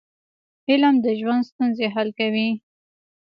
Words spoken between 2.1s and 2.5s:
کوي.